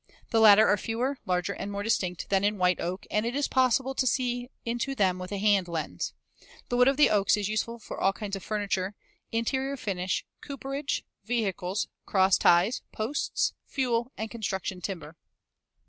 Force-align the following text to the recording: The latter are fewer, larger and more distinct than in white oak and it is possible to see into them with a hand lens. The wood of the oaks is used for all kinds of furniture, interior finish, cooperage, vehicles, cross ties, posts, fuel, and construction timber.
The 0.31 0.39
latter 0.39 0.65
are 0.67 0.77
fewer, 0.77 1.19
larger 1.27 1.53
and 1.53 1.71
more 1.71 1.83
distinct 1.83 2.31
than 2.31 2.43
in 2.43 2.57
white 2.57 2.79
oak 2.81 3.05
and 3.11 3.23
it 3.23 3.35
is 3.35 3.47
possible 3.47 3.93
to 3.93 4.07
see 4.07 4.49
into 4.65 4.95
them 4.95 5.19
with 5.19 5.31
a 5.31 5.37
hand 5.37 5.67
lens. 5.67 6.15
The 6.69 6.77
wood 6.77 6.87
of 6.87 6.97
the 6.97 7.11
oaks 7.11 7.37
is 7.37 7.47
used 7.47 7.65
for 7.65 7.99
all 8.01 8.11
kinds 8.11 8.35
of 8.35 8.41
furniture, 8.41 8.95
interior 9.31 9.77
finish, 9.77 10.25
cooperage, 10.41 11.03
vehicles, 11.23 11.87
cross 12.07 12.39
ties, 12.39 12.81
posts, 12.91 13.53
fuel, 13.67 14.11
and 14.17 14.31
construction 14.31 14.81
timber. 14.81 15.17